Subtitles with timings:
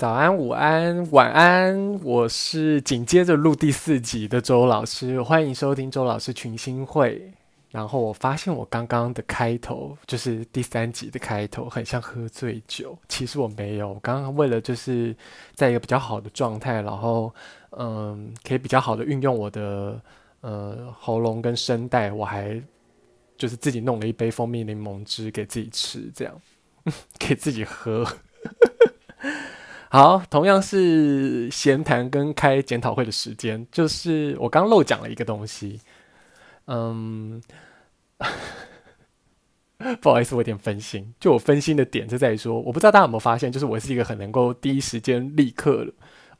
[0.00, 7.30] 早安、午安、晚安，我是紧接着录第四集的周老师，欢迎收听周老师群星会。
[7.68, 12.98] 然后我发现我刚刚的开头，就是第三集的开头，很像喝醉酒。
[13.10, 15.14] 其实我没有，我刚刚为了就是
[15.54, 17.30] 在一个比较好的状态，然后
[17.72, 20.00] 嗯，可以比较好的运用我的
[20.40, 22.58] 呃喉咙跟声带，我还
[23.36, 26.34] 就是自己弄了一杯蜂蜜柠檬汁给自己吃，这样
[27.20, 28.06] 给自己喝。
[29.92, 35.80] 好，同样是闲谈跟开检讨会的时间，就是我刚漏讲了一个东西，
[36.66, 37.42] 嗯，
[40.00, 41.12] 不好意思，我有点分心。
[41.18, 45.92] 就我分心的点就在于说，我不知道大家有没有发现，就是我是一个很能够第一时间立刻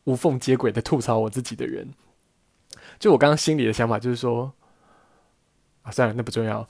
[0.04, 1.92] 无缝接轨的吐槽我自己的人。
[3.00, 4.52] 就我刚刚心里的想法就是说，
[5.82, 6.68] 啊，算了，那不重要。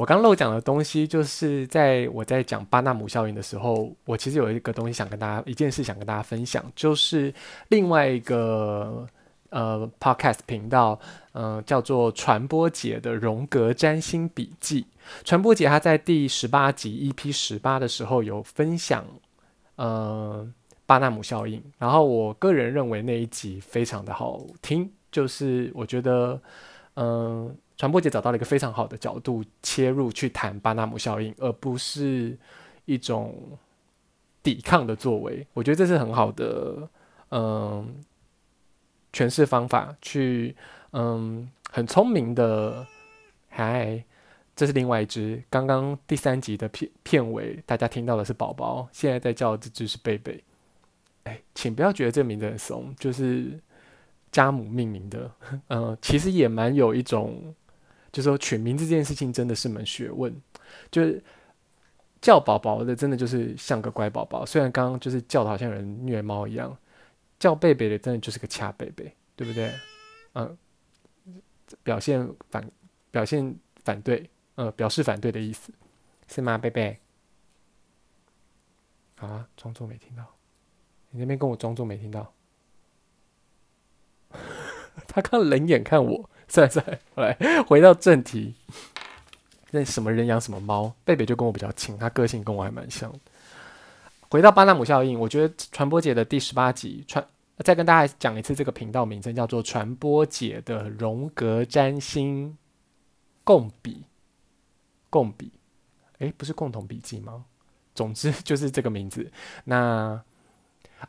[0.00, 7.30] 我刚漏讲的东西，就是在我在讲巴纳姆效应的时候，我其实有一个东西想跟大家，一件事想跟大家分享，就是
[7.68, 9.06] 另外一个
[9.50, 10.98] 呃 podcast 频道，
[11.32, 14.86] 嗯、叫做传播姐的荣格占星笔记。
[15.22, 19.04] 传播姐她在第十八集 EP 十八的时候有分享，
[19.76, 20.48] 呃，
[20.86, 21.62] 巴纳姆效应。
[21.76, 26.40] 然后我个人认为那一集非常的好听，就是我觉得，
[26.94, 32.38] 嗯、传播姐找到了一个非常好的角度切入去谈巴纳姆效应，而不是
[32.84, 33.34] 一种
[34.42, 35.46] 抵抗的作为。
[35.54, 36.86] 我觉得这是很好的，
[37.30, 38.04] 嗯，
[39.14, 39.96] 诠释方法。
[40.02, 40.54] 去，
[40.92, 42.86] 嗯，很聪明的。
[43.48, 44.04] 嗨，
[44.54, 45.42] 这是另外一只。
[45.48, 50.44] 刚刚第三集的片片尾，大家听到的是宝宝，现在在叫的这只是贝贝。
[51.24, 53.58] 哎，请不要觉得这名字很怂，就是
[54.30, 55.30] 家母命名的。
[55.68, 57.54] 嗯，其实也蛮有一种。
[58.12, 60.34] 就说取名字这件事情真的是门学问，
[60.90, 61.22] 就是
[62.20, 66.76] 叫宝宝的真的就是像个乖宝宝，虽然刚刚就是叫的好像有人虐猫一样，
[67.38, 69.72] 叫贝贝的真的就是个恰贝贝，对不对？
[70.34, 70.58] 嗯，
[71.82, 72.68] 表现反
[73.10, 73.54] 表现
[73.84, 75.72] 反对，嗯，表示反对的意思
[76.26, 76.58] 是吗？
[76.58, 76.98] 贝贝，
[79.16, 80.24] 啊，装作没听到，
[81.10, 82.32] 你那边跟我装作没听到，
[85.06, 86.28] 他刚冷眼看我。
[86.50, 86.84] 算算，
[87.14, 88.54] 来回到正题。
[89.70, 90.92] 那什么人养什么猫？
[91.04, 93.10] 贝贝就跟我比较亲，他个性跟我还蛮像。
[94.28, 97.24] 回到巴纳姆效应，我觉得传播姐的第十八集传，
[97.58, 102.58] 再跟大家讲一次这个频道名称，叫做传播姐的荣格占星
[103.44, 104.02] 共笔
[105.08, 105.52] 共笔，
[106.18, 107.44] 诶，不是共同笔记吗？
[107.94, 109.30] 总之就是这个名字。
[109.62, 110.20] 那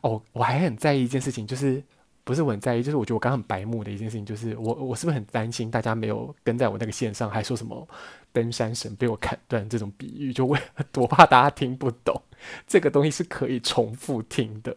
[0.02, 1.82] 哦，我还很在意一件事情，就是。
[2.24, 7.86] 不是我很在意，就是我觉得我刚刚很白目的一件事情，就是我我是不是很担心大家没有跟在我那个线上，还说什么
[8.32, 10.58] 登山绳被我砍断这种比喻，就为
[10.92, 12.20] 多 怕大家听不懂。
[12.66, 14.76] 这个东西是可以重复听的。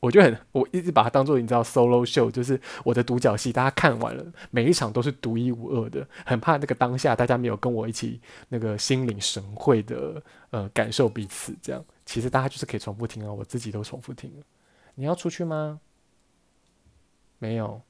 [0.00, 8.20] 我就很我一直把它当做你知道 solo show，就是我的独角戏，大家看完了每一场都是独一无二的，很怕那个当下大家没有跟我一起
[8.50, 11.82] 那个心领神会的呃感受彼此这样。
[12.04, 14.42] 其实大家就是可以重复听啊，我自己都重复听了。
[14.94, 15.80] 你要出去吗？
[17.38, 17.80] 没有，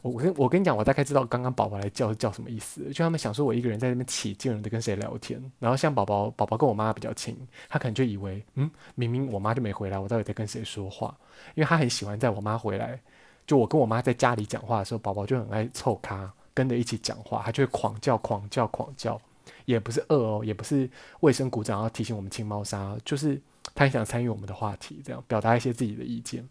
[0.00, 2.82] 我跟我跟你讲，我大概知道刚刚宝宝来叫叫什么意思。
[2.90, 7.36] 就他们想说我一个人在那边起劲的跟谁聊天，然后像宝宝宝宝跟我妈比较亲，
[7.68, 11.16] 他可能就以为嗯，明明我妈就没回来，我到底在跟谁说话？
[11.54, 13.00] 因为他很喜欢在我妈回来，
[13.46, 19.20] 就我跟我妈在家里讲话的时候，宝宝就很爱凑咖跟着一起讲话，他就会狂叫狂叫狂叫，
[19.64, 20.88] 也不是饿哦，也不是
[21.20, 23.40] 卫生鼓掌要提醒我们清猫砂，就是
[23.74, 26.46] 他很想参与我们的话题，这样表达一些自己的意见。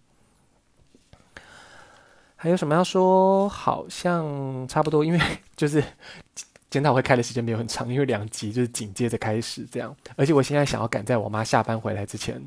[2.42, 3.48] 还有什么要说？
[3.48, 5.20] 好像差不多，因为
[5.56, 5.84] 就是
[6.72, 9.96] 检讨会开的时间没有很长，因为两集就是紧接着开始这样。
[10.16, 12.44] 而且我现在想要赶在我妈下班回来之前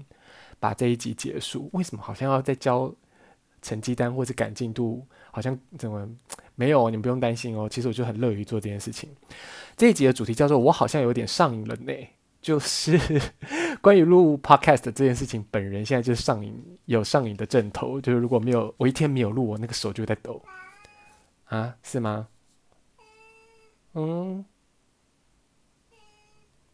[0.58, 1.70] 把这一集结束。
[1.74, 2.92] 为什么好像要再交
[3.62, 5.06] 成绩单或者赶进度？
[5.30, 6.08] 好像怎么
[6.56, 6.90] 没有？
[6.90, 7.68] 你们不用担心哦。
[7.68, 9.08] 其实我就很乐于做这件事情。
[9.76, 11.92] 这一集的主题叫做“我好像有点上瘾了呢”。
[12.44, 13.00] 就是
[13.80, 16.54] 关于录 podcast 这件事情，本人现在就是上瘾，
[16.84, 17.98] 有上瘾的症头。
[17.98, 20.44] 就是如果没有我一天没有录，我那个手就在抖
[21.46, 22.28] 啊，是吗？
[23.94, 24.44] 嗯，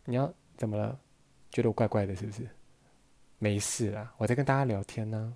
[0.07, 0.99] 你要怎么了？
[1.53, 2.49] 觉得我怪怪的，是不是？
[3.39, 5.33] 没事啊，我在跟大家聊天呢。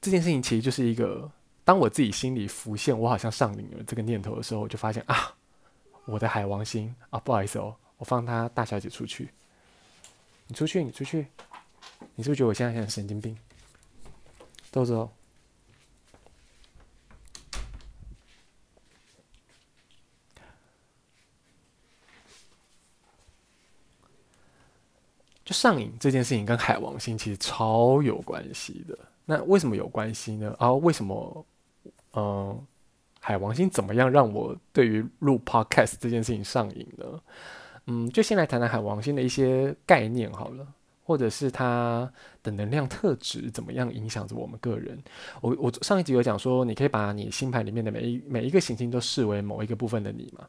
[0.00, 1.30] 这件事情其实就是一个，
[1.62, 5.32] 当我自己心里浮现我好像上瘾了这个念头的时候，我就发现啊。
[6.04, 9.28] 我的海王星啊，不好意思哦，我放他大小姐出去。
[10.48, 11.26] 你出去，你出去，
[12.14, 13.36] 你是不是觉得我现在像神经病？
[14.70, 15.10] 豆子哦，
[25.44, 28.98] 就上瘾这件事情跟海王星其实超有关系的。
[29.24, 30.54] 那为什么有关系呢？
[30.58, 31.46] 啊为什么，
[32.14, 32.66] 嗯、
[33.24, 37.06] 海王星怎么样让我对于录 podcast 这件事情上瘾呢？
[37.86, 40.66] 嗯，就先来谈谈海王星的一些概念好了。
[41.04, 42.10] 或者是它
[42.44, 44.96] 的能量特质怎么样影响着我们个人？
[45.40, 50.46] 我我上一集有讲说，你可以把你星盘里面的每一每一个行星都视为某一个部分的你嘛。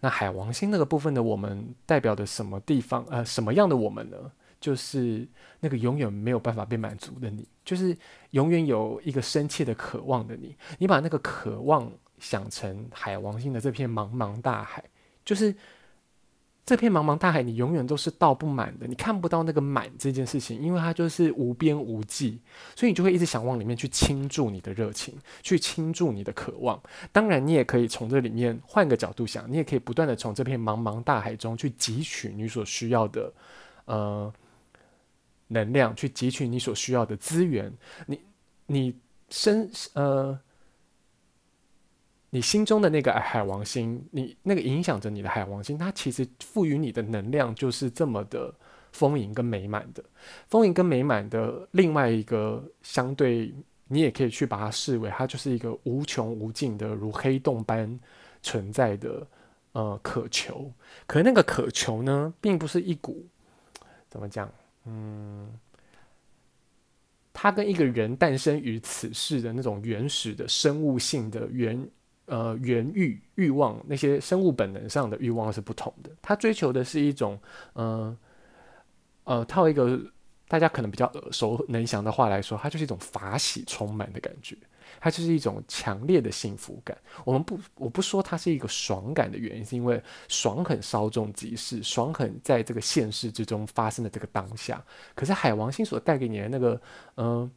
[0.00, 3.02] 那海王星那个部分的我们代表的什么地方？
[3.08, 4.16] 呃，什么样的我们呢？
[4.60, 5.26] 就是
[5.60, 7.96] 那个永远没有办法被满足的你，就是
[8.32, 10.54] 永远有一个深切的渴望的你。
[10.78, 11.90] 你把那个渴望
[12.24, 14.82] 想成海王星的这片茫茫大海，
[15.24, 15.54] 就是。
[16.66, 22.40] 这片茫茫大海，你永远都是倒不满的，你看不到那个满这件事情，因为它就是无边无际，
[22.74, 26.82] 所以你就会一直想往里面去倾注你的热情，去倾注你的渴望。
[27.12, 33.30] 当然，你也可以从这里面换个角度想，你也可以不断的从这片茫茫大海中去汲取你所需要的，
[33.84, 34.32] 呃，
[35.48, 37.70] 能量，去汲取你所需要的资源。
[38.06, 38.18] 你，
[38.64, 38.98] 你
[39.28, 40.40] 身，呃。
[42.34, 48.52] 你心中的那个海王星，你那个影响着你的海王星，它其实赋予你的能量就是这么的
[48.90, 50.02] 丰盈跟美满的。
[50.48, 53.54] 丰盈跟美满的另外一个相对，
[53.86, 58.00] 你也可以去把它视为，它就是一个无穷无尽的如黑洞般
[58.42, 59.24] 存在的
[59.70, 60.68] 呃渴求。
[61.06, 63.24] 可那个渴求呢，并不是一股
[64.08, 64.52] 怎么讲，
[64.86, 65.48] 嗯，
[67.32, 71.88] 它跟一个人诞生于此世的那种原始的生物性的原。
[72.26, 76.10] 呃，原欲欲望那些生物本能上的欲望是不同的。
[76.22, 77.38] 他追求的是一种，
[77.74, 78.16] 嗯
[79.24, 80.00] 呃，套一个
[80.48, 84.56] 大家可能比较耳熟能详的话来说，它就是一种法喜充满的感觉，
[85.00, 86.96] 它就是一种强烈的幸福感。
[87.24, 94.82] 我们不，我不说它是一个爽感的原因，是因为爽很稍纵即逝，爽很在这个现实之中发生的这个当下。
[95.14, 96.80] 可是海王星所带给你的那个，
[97.16, 97.50] 嗯、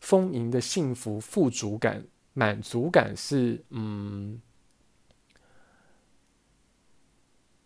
[0.00, 2.04] 丰盈的幸福富足感。
[2.32, 4.40] 满足感是，嗯，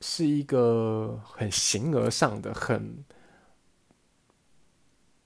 [0.01, 3.05] 是一个很形而上的、很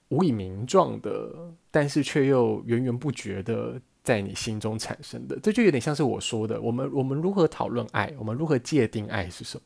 [0.09, 5.39] 无以名状的，但是却又源源不绝的在你心中产生的。
[5.41, 9.63] 这就有点像是我说的，我们我们如何讨论爱，我们如何界定爱是什么？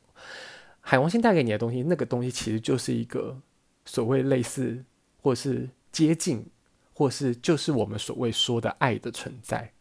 [0.80, 3.40] 海王星带给你的东西，那个东西其实就是一个
[3.84, 4.84] 所谓类似，
[5.20, 6.44] 或是接近。
[6.92, 9.72] 或是就是我们所谓说的爱的存在，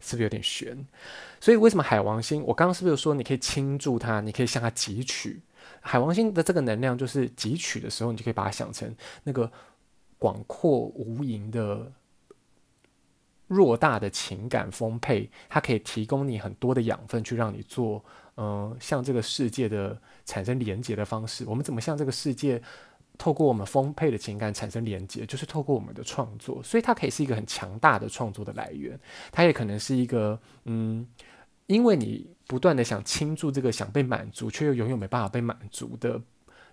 [0.00, 0.86] 是不是有点悬？
[1.40, 2.42] 所以为什么海王星？
[2.44, 5.40] 我刚刚是不是说你可以倾注它，你可以向它汲取？
[5.80, 9.50] 海王星的这个能量，就是汲取的时候，你就可以把它想成那个
[10.18, 11.92] 广阔无垠的
[13.48, 18.04] 偌大的情感丰沛，它可以提供你很多的养分，去让你做
[18.40, 21.44] 嗯、向这个世界的产生连接的方式。
[21.44, 22.62] 我们怎么向这个世界？
[23.18, 28.98] 透过我们丰沛的情感产生连接，就是透过我们的创作，所以它可以是一个很强大的创作的来源。
[29.32, 31.04] 它也可能是一个，嗯，
[31.66, 36.22] 因为你不断的想倾注这个想被满足，却又永远没办法被满足的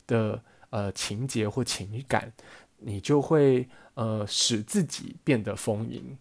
[0.05, 0.39] 的
[0.69, 2.31] 呃情节或情感，
[2.77, 6.15] 你就会呃使自己变得丰盈。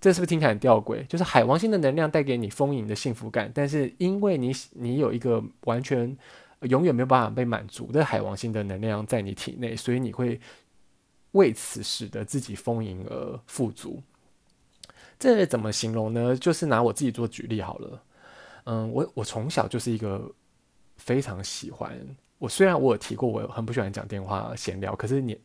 [0.00, 1.04] 这是不是听起来很吊诡？
[1.08, 6.16] 就是海王星的能量带给你丰盈的幸福感，但是因为你你有一个完全。
[6.66, 10.40] 永远没有办法被满足的海王星的能量在你体内，所以你会
[11.32, 14.02] 为此使得自己丰盈而富足。
[15.18, 16.36] 这怎么形容呢？
[16.36, 18.02] 就是拿我自己做举例好了。
[18.64, 20.30] 嗯，我我从小就是一个
[20.96, 21.98] 非常喜欢
[22.38, 25.38] 我，虽然我有提过我很不喜欢讲电话闲聊，可是你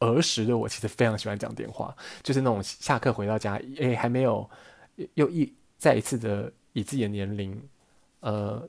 [0.00, 4.48] 儿时的我其实非常喜欢讲电话，就是那种下课回到家，诶，还没有
[5.14, 7.60] 又一再一次的以自己的年龄，
[8.20, 8.68] 呃。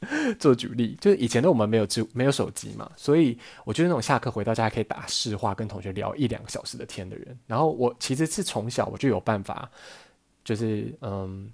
[0.38, 7.38] 做举例，就是以前的我们没有智没有手机嘛，所以我就是那种下课回到家可以打市话，跟同学聊一两个小时的天的人。
[7.46, 9.70] 然后我其实是从小我就有办法，
[10.42, 11.52] 就是嗯，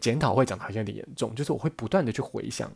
[0.00, 2.70] 检讨会讲的好像有点严重，就是我会不断的去回想。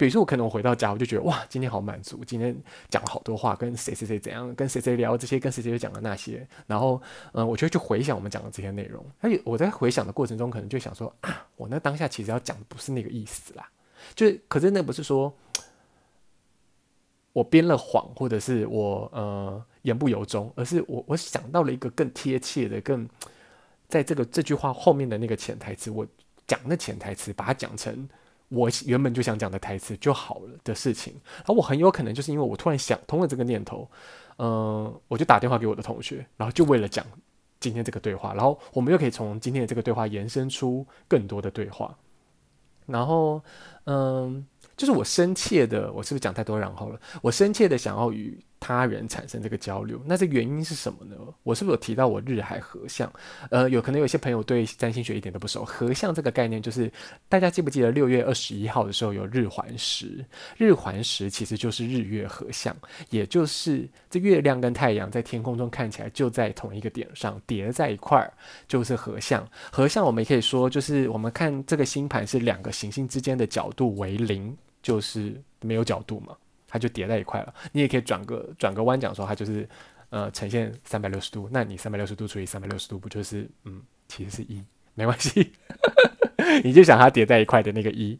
[0.00, 2.56] 比如说，我可能回到家，我就觉得哇，今天好满足，今天
[2.88, 6.98] 讲了好多话，跟谁谁谁怎样，跟谁谁聊这些，跟谁谁讲的那些，然后
[7.32, 9.04] 嗯，我就会去回想我们讲的这些内容。
[9.20, 13.68] 而且我在回想的过程中，可能就想说啊，我那当下其实要讲的不是那个意思啦，
[14.14, 15.30] 就是可是那不是说
[17.34, 23.06] 我编了谎，或者是我呃言不由衷，而是我我想到了一个更贴切的，更
[23.86, 26.06] 在这个这句话后面的那个潜台词，我
[26.46, 28.08] 讲的潜台词，把它讲成。
[28.50, 33.88] 我原本就想讲的台词就好了的事情，然后我很有可能就是因为我突然想通了这个念头，
[34.38, 37.06] 嗯、我就打电话给我的同学，然后就为了讲
[37.58, 41.96] 今天这个对话，然后我们又可以从今天的这个对话延伸出更多的对话，
[42.86, 43.42] 然后，
[43.84, 44.44] 嗯、
[44.76, 47.00] 就是我深切的，我是不是讲太多然后了？
[47.22, 51.16] 我深切的想要与他人产生这个交流，那这原因是什么呢？
[51.42, 53.10] 我是不是有提到我日海合相？
[53.50, 55.64] 呃，有可能有些朋友对占星学一点都不熟。
[55.64, 56.92] 合相这个概念，就是
[57.26, 60.22] 大家记不记得六月二十一号的时候有日环食？
[60.58, 62.76] 日环食其实就是日月合相，
[63.08, 68.30] 也就是这月亮跟太阳在天空中看起来就在同一个点上叠在一块儿，
[68.68, 69.44] 就是合相。
[69.72, 76.36] 合相我们也可以说，就是我们看这个星盘是两个行星之间的角度为零，就是没有角度嘛。
[76.70, 77.54] 它就叠在一块了。
[77.72, 79.68] 你也可以转个转个弯讲说，它就是
[80.08, 81.46] 呃呈现三百六十度。
[81.52, 85.52] 那你三百六十度除以三百六十度，不就是嗯，其实是一，没关系。
[86.64, 88.18] 你就想它叠在一块的那个一。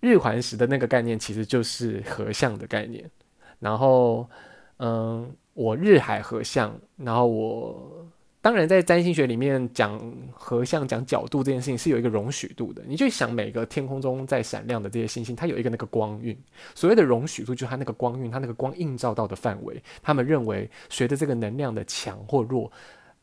[0.00, 3.10] 日环食的那个概念其实就是合相的概念。
[3.58, 4.30] 然后
[4.78, 8.06] 嗯，我日海合相，然后我。
[8.44, 9.98] 当然，在占星学里面讲
[10.30, 12.82] 合相、讲角度这件事情是有一个容许度的。
[12.86, 16.38] 你就想每个天空中在闪亮的这些星星，它有一个那个光晕。
[16.74, 19.82] 所谓的容许度，就是它那个光晕，它那个光映照到的范围。
[20.02, 22.70] 他们认为，随着这个能量的强或弱，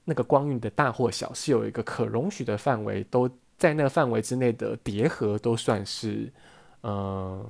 [0.06, 6.34] 那个光晕的大或小，是有一个可容许的范围，都在那个范围之内的叠合，都算是
[6.82, 7.48] 呃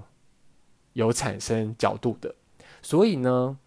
[0.92, 2.36] 有产生角度的。
[2.82, 3.58] 所以呢，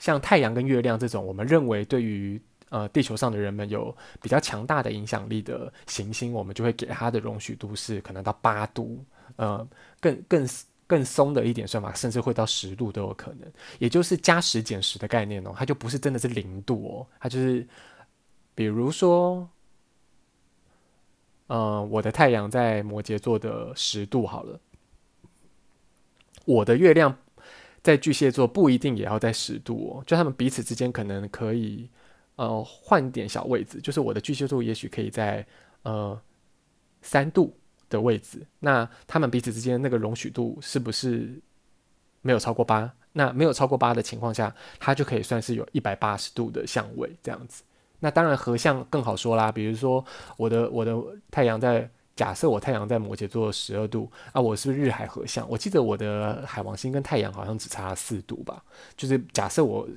[0.00, 9.02] 像太阳跟月亮这种，我们认为对于呃，地球上的人们有比较强大的影响力的行星，我们就会给它的容许度是可能到八度，
[9.36, 9.66] 呃，
[10.00, 10.46] 更更
[10.86, 17.66] 更松的一点算法，甚至会到十度都有可能，也就是加十减十的概念哦，它就不是真的是零度哦，它就是，
[18.54, 19.48] 比如说，
[21.46, 24.60] 呃，我的太阳在摩羯座的十度好了，
[26.44, 27.16] 我的月亮
[27.82, 31.88] 在巨蟹座不一定也要在十度哦，就他们彼此之间可能可以。
[32.38, 35.44] 呃，换点小位置，就是我的巨蟹座也许可以在
[35.82, 36.16] 呃
[37.02, 37.52] 三度
[37.90, 41.36] 的位置，那他们彼此之间那个容许度是不是
[42.22, 42.88] 没有超过八？
[43.12, 47.64] 那没有超过八的情况下，它就可以算是有一百八十度的相位这样子。
[47.98, 50.04] 那当然合相更好说啦，比如说
[50.36, 50.96] 我的我的
[51.32, 55.44] 太阳在，假设我太阳在摩羯座十二度啊，我是不是日海合相？
[55.50, 58.62] 我记得我的海王星跟太阳好像只差四度吧，
[58.96, 59.88] 就是假设我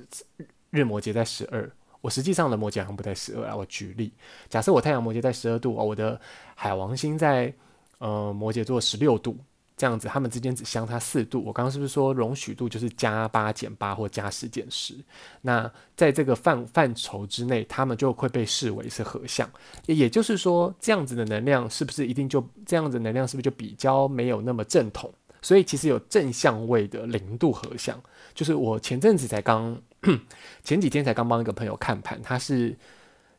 [0.70, 1.70] 日摩羯在十二。
[2.02, 3.56] 我实际上的摩羯好像不在十二啊。
[3.56, 4.12] 我举例，
[4.50, 6.20] 假设我太阳摩羯在十二度，哦，我的
[6.54, 7.50] 海王星在
[7.96, 9.36] 呃摩羯座十六度，
[9.76, 11.42] 这样子，他们之间只相差四度。
[11.42, 14.94] 我刚刚是不是说容许度就是加八减八或加十减十？
[15.40, 19.48] 那在这个范范畴之内，他们就会被视为是合相。
[19.86, 25.08] 也就是说，这样子的能量是不是一定就这样子能量是不是就比较没有那么正统？
[25.40, 28.00] 所以其实有正相位的零度合相，
[28.34, 29.80] 就是我前阵子才刚。
[30.64, 32.76] 前几天才刚帮一个朋友看盘，他是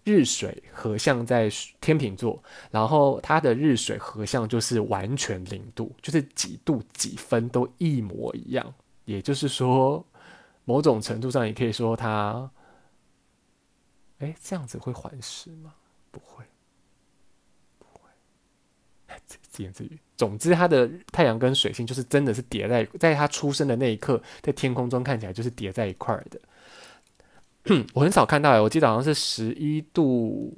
[0.03, 1.49] 日水合相在
[1.81, 2.41] 天秤座，
[2.71, 8.73] 然后他的日水合相就是完全零度，就是几度几分都一模一样。
[9.05, 10.05] 也就是说，
[10.63, 12.49] 某种程度上也可以说他，
[14.19, 15.73] 哎，这样子会环食吗？
[16.11, 16.45] 不会，
[17.77, 18.09] 不会。
[19.49, 19.99] 自言自语。
[20.15, 26.39] 总之，他的太阳跟水星就是真的是叠在，在他出生的那一刻，在天空中看起来就是叠在一块的。
[27.93, 30.53] 我很少看到，我记得好像是十一度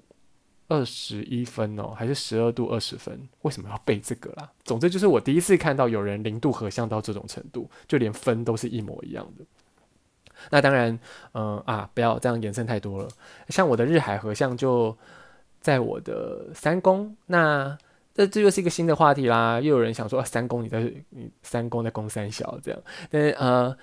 [0.67, 3.19] 二十一分哦，还是十二度二十分？
[3.43, 4.49] 为什么要背这个啦？
[4.63, 9.45] 总之就是我第一次看到有人零度合相到这种程度，就连分都是一模一样的。
[10.49, 10.97] 那当然，
[11.33, 13.07] 嗯、啊，不要这样延伸太多了。
[13.49, 14.97] 像我的日海合相就
[15.61, 17.77] 在我的三宫，那
[18.15, 19.61] 这这又是一个新的话题啦。
[19.61, 22.81] 又有人想说，啊、三宫你在你三宫在宫三小这样，
[23.11, 23.77] 但是呃。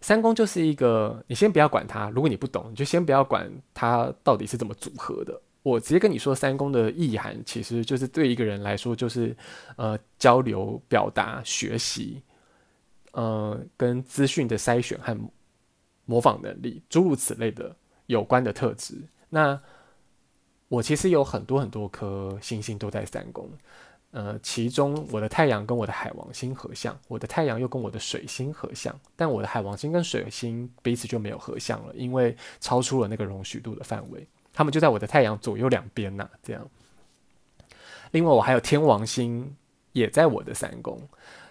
[0.00, 2.08] 三宫就是一个，你先不要管它。
[2.10, 5.40] 如果你不懂，你就先不要管它到底是怎么组合的。
[5.62, 9.36] 我直接跟你说，三宫的意涵其实就是对一个人来说，就是
[9.76, 12.22] 呃交流、表达、学习，
[13.12, 15.18] 呃跟资讯的筛选和
[16.06, 17.74] 模仿能力，诸如此类的
[18.06, 18.94] 有关的特质。
[19.28, 19.60] 那
[20.68, 23.50] 我其实有很多很多颗星星都在三宫。
[24.10, 36.66] 呃，其中我的太阳跟我的海王星合相，我的太阳又跟我的水星合相，但我的海王星跟水星彼此就没有合相了，因为超出了那个容许度的范围，他们就在我的太阳左右两边呐，这样。
[38.12, 39.54] 另外，我还有天王星
[39.92, 41.06] 也在我的三宫，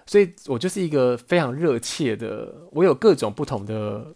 [0.08, 4.16] 所以我就是一个非常热切的，我有各种不同的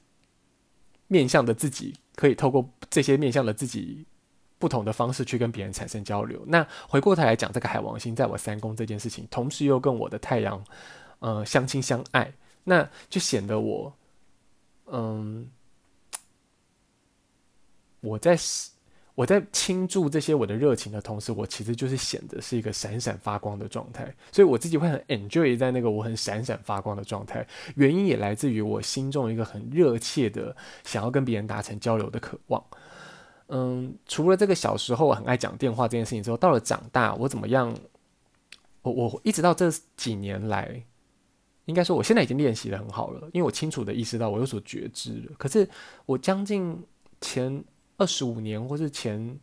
[1.06, 4.08] 面向的自己，可以透过这些面向的自己。
[4.62, 6.40] 不同的方式去跟别人产生交流。
[6.46, 10.64] 那回过头来讲，这个海王星在我三宫这件事情，同时又跟我的太阳，
[11.20, 12.32] 呃，相亲相爱，
[12.64, 13.92] 那就显得我，
[14.86, 15.50] 嗯，
[18.02, 18.38] 我在
[19.16, 27.46] 我我在倾注这些我的热情的同时，我其实就是显得是一个闪闪发光的状态，所以我自己会很 enjoy 在那个我很闪闪发光的状态。
[27.76, 32.64] 原因也来自于我心中一个很热切的想要跟别人达成交流的渴望。
[33.52, 37.72] 嗯，除了这个小时候我很爱讲电话这件事情之后，到了长大，我怎么样？
[38.82, 40.84] 我我一直到这几年来，
[41.66, 45.32] 应该说我现在已经练习的很好了，因为我清楚的意识到我有所觉知了。
[45.38, 45.70] 可是
[46.06, 46.84] 我将近
[47.22, 47.64] 前。
[47.98, 49.40] 二十五年，或是前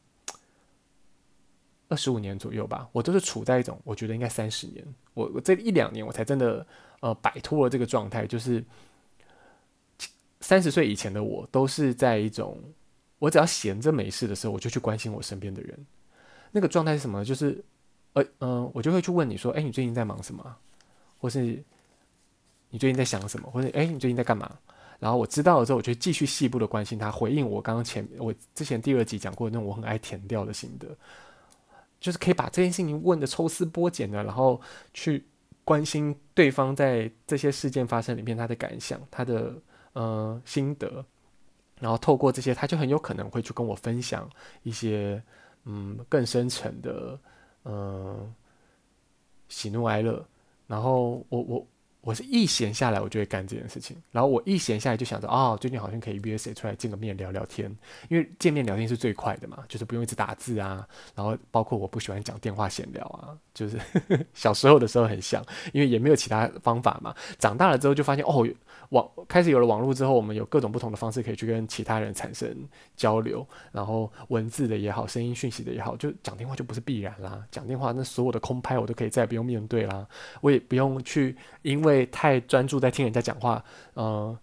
[1.87, 4.85] 二十五年左右吧，我都是处在一种，我觉得应该三十年。
[5.15, 6.67] 我我这一两年，我才真的
[6.99, 8.27] 呃摆脱了这个状态。
[8.27, 8.65] 就是
[10.41, 12.61] 三十岁以前的我，都是在一种，
[13.19, 15.87] 我只要闲着没事的时候，我就去关心我身边的人。
[16.51, 17.25] 那个状态是什么？
[17.25, 17.63] 就是
[18.15, 20.57] 呃嗯、我就会去问你说，哎，你最近在忙什么？
[21.19, 21.63] 或是
[22.71, 23.51] 你最近在想什么？
[23.51, 24.59] 或者哎，你最近在干嘛？
[24.99, 30.89] 然后我知道了之后，我就继续细部的关心他，回应我刚刚前我之前第二集讲过的那种我很爱填掉的心得，
[32.01, 34.61] 就是可以把这件事情问的抽丝剥茧的，然后
[34.93, 35.25] 去
[35.65, 39.55] 关心对方在这些事件发生里面他的感想、他的
[39.93, 41.05] 呃心得，
[41.81, 44.29] 然后透过这些，他就很有可能会去跟我分享
[44.63, 45.23] 一些
[45.65, 47.19] 嗯更深层的
[47.65, 48.35] 嗯、
[49.49, 50.25] 喜怒哀乐，
[50.67, 51.67] 然后我我。
[52.01, 54.01] 我是一闲下来，我就会干这件事情。
[54.13, 57.69] 然后我一闲下来就想着，哦，最近好像可以约谁出来见个面聊聊天，
[58.09, 60.89] 因为见面聊天是最快的嘛，就是不用一直打字啊。
[61.15, 63.79] 然后包括我不喜欢讲电话闲聊啊，就是
[64.33, 67.15] 小时候的时候很像，因为也没有其他方法嘛。
[67.37, 68.49] 长大了之后就发现，哦。
[68.91, 77.47] 网开始有了网络之后，我们有各种不同的方式可以去跟其他人产生交流，然后文字的也好，声音讯息的也好，就讲电话就不是必然啦。
[77.51, 80.07] 讲电话那所有的空拍我都可以再也不用面对啦，
[80.41, 83.63] 我也不用去因为太专注在听人家讲话，
[83.95, 84.39] 呃，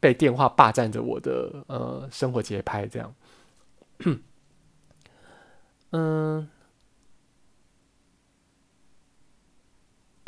[0.00, 3.14] 被电话霸占着我的呃生活节拍这样。
[5.92, 6.48] 嗯。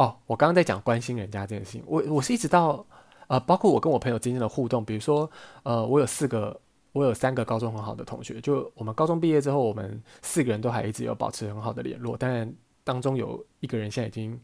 [0.00, 2.86] 哦，我刚刚在讲关心人家这件事情，我我是一直到
[3.26, 5.30] 呃，包括我跟我朋友之间的互动，比如说
[5.62, 6.58] 呃，我有四个，
[6.92, 12.50] 我有三个高中很好的同学，就我们高中毕业之后，我们四个人都还一直有保持很好的联络，但
[12.82, 14.40] 当中有一个人现在已经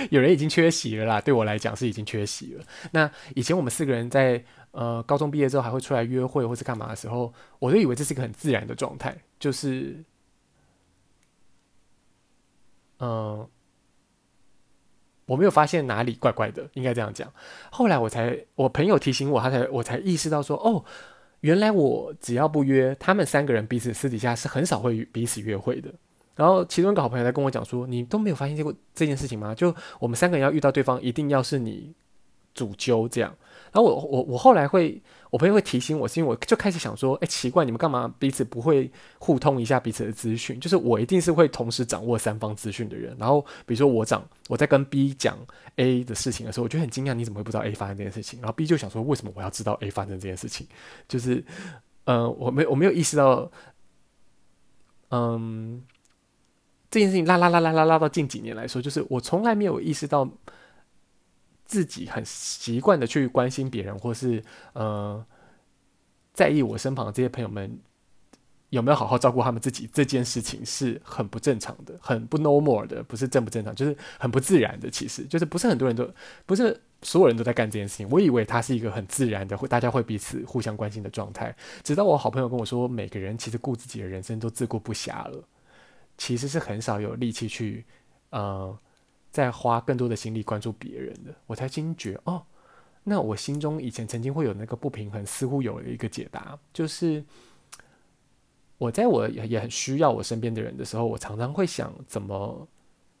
[0.08, 2.64] 有人已经缺席了啦，对我来讲是已经缺席了。
[2.92, 10.02] 那以前我们四个人在呃高中毕业之后还会出来约会或是干嘛的时候，我就以为这是一个很自然的状态，就是
[13.00, 13.46] 嗯。
[15.28, 17.30] 我没有发现哪里怪怪的，应该这样讲。
[17.70, 20.82] 后来我才，我朋友提醒我，他才我才意识到说，哦，
[21.40, 25.92] 原来我只要不约他们三个人，彼此私底下是很少会彼此约会的。
[26.34, 29.54] 然后其中一个好朋友在跟我讲说，你都没有发现这个这件事情吗？
[29.54, 31.92] 就我们三个人要遇到对方，一定要是你
[32.54, 33.34] 主揪这样。
[33.70, 40.58] 然后我我我后来会，我朋友会提醒我，是因为我就开始想说，哎，奇怪，你们干嘛彼此不会互通一下彼此的资讯？
[40.58, 43.14] 就是我一定是会同时掌握三方资讯的人。
[43.18, 45.36] 然后比如说我讲我在跟 B 讲
[45.76, 48.40] A 的事情的时候，我就很惊讶，你怎么会不知道 A 发生这件事情？
[48.40, 50.66] 然后 B 就想说，为什么我要知道 A 发生这件事情？
[51.06, 51.44] 就是，
[52.04, 53.50] 呃，我没我没有意识到，
[55.10, 55.82] 嗯，
[56.90, 60.28] 这件事情拉拉拉拉拉拉到近几年来说，就是我从来没有意识到。
[61.68, 65.24] 自己很习惯的去关心别人，或是呃
[66.32, 67.78] 在意我身旁的这些朋友们
[68.70, 74.88] 有没有好好照顾他们自己，这件事情是很不正常的，很不 normal 的，不是正不正常，就是很不自然的。
[74.90, 76.10] 其实就是不是很多人都
[76.46, 78.08] 不是所有人都在干这件事情。
[78.10, 81.54] 我以为它是一个很自然的，会大家会彼此互相关心的状态。
[81.82, 85.44] 直到我好朋友跟我说，每个人其实顾自己的人生都自顾不暇了，
[86.16, 87.84] 其实是很少有力气去
[88.30, 88.78] 呃。
[89.38, 92.44] 在花更多的心力关注别人的，我才惊觉哦，
[93.04, 97.24] 那我心中以前曾经会有那个不平衡，似乎有了一个解答，就是
[98.78, 102.66] 我在我也很需要我身边的人的时候，我常常会想，怎么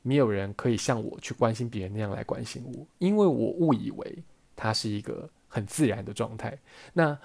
[0.02, 2.84] 没有人可以像我去关心别人那样来关心我？
[2.98, 4.24] 因为我误以为
[4.56, 6.58] 它是一个很自然的状态。
[6.92, 7.16] 那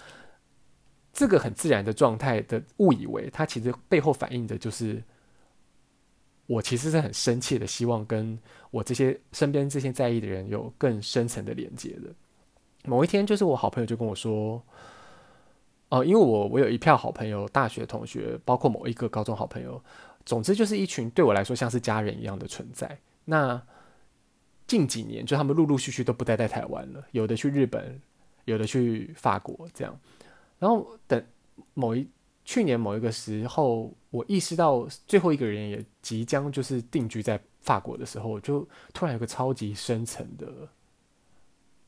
[1.11, 5.01] 这个很自然的状态的误以为，它其实背后反映的就是。
[6.45, 8.37] 我其实是很深切的希望跟
[8.73, 12.09] 我这些身边这些在意的人有更深层的连接的。
[12.85, 14.59] 某一天，就是我好朋友就跟我说，
[15.89, 19.79] 哦、因为我我有一票好朋友，大学同学，包括某一个高中好朋友，
[20.25, 22.97] 总之就是一群对我来说像是家人一样的存在。
[23.25, 23.61] 那
[24.65, 28.01] 近几年，就他们陆陆续续都不待在台湾了，有的去日本，
[28.45, 29.99] 有的去法国，这样。
[30.57, 31.23] 然后等
[31.75, 32.09] 某一。
[32.45, 40.47] 去年某一个时候，我意识到最后一个人也即将就是定居在法国的时候，就突然有个超级深层的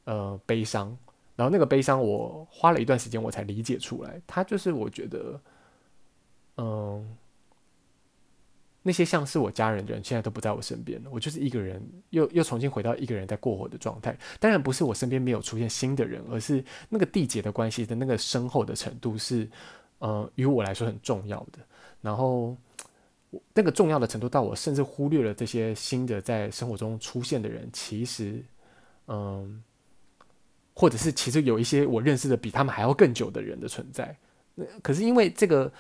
[0.06, 0.98] 呃悲伤。
[1.36, 4.22] 然后那个悲伤，我花了一段时间我才理解出来。
[4.26, 5.38] 他就是我觉得
[6.56, 7.18] 嗯，
[8.82, 11.10] 那些像是我家人的人，现在都不在我身边了。
[11.12, 14.18] 我就是一个人，又又重新回到一个人在过活的状态。
[14.40, 19.50] 当然不是我身边没有出现新的人，而是那个缔结的关系的那个深厚的程度是，
[20.00, 21.60] 呃，于我来说很重要的。
[22.02, 22.56] 然后。
[23.54, 28.44] 那个重要的程度到我甚至忽略了这些新的在生活中出现的人，其实，
[29.08, 29.64] 嗯，
[30.74, 34.16] 或者是其实有一些我认识的比他们还要更久的人的存在。
[34.54, 35.72] 那可是因为这个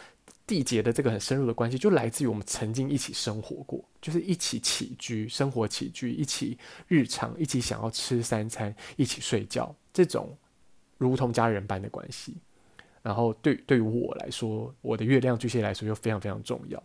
[0.47, 10.37] 缔结的这个很深入的关系，就来自于我们曾经一起生活过，就是一起起居、生活起居，一起日常，一起想要吃三餐，一起睡觉，这种
[10.97, 12.35] 如同家人般的关系。
[13.01, 16.81] 然后对对于我来说，我的月亮巨蟹来说又非常非常重要。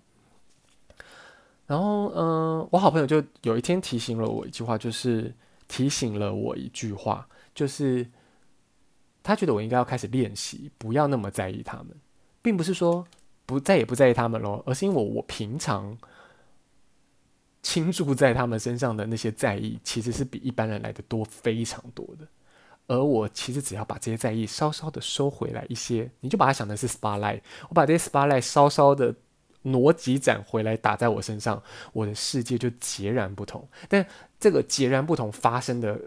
[1.70, 5.32] 然后，嗯、我好朋友就有一天提醒了我一句话，就是
[5.68, 8.04] 提醒了我一句话，就是
[9.22, 11.90] 他觉得我应该要开始练习，不要那么在意他们，
[12.42, 13.06] 并不是说
[13.46, 15.96] 不再也不在意他们咯，而是因为我，我平常
[17.62, 22.26] 倾注在他们身上的那些在意，其实是比一般人来的多非常多的。
[22.88, 29.14] 而我其实只要把这些在意稍稍的收回来一些，你就把它想的是 spotlight，我把这些 spotlight 稍稍的。
[29.62, 33.68] 挪几盏回来打在我身上，我的世界就截然不同。
[33.88, 34.06] 但
[34.38, 36.00] 这个截然不同发生的